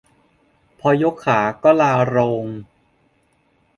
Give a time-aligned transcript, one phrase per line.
[0.79, 2.45] พอยกขาก็ลาโรง